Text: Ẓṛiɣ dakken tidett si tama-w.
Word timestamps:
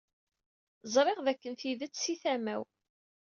Ẓṛiɣ 0.93 1.19
dakken 1.25 1.53
tidett 1.59 1.95
si 2.01 2.15
tama-w. 2.21 2.61